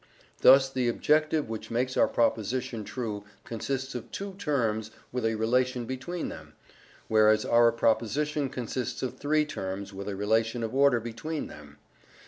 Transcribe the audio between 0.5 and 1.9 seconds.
the objective which